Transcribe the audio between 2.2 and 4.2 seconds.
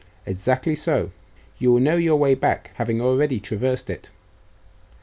back, having already traversed it.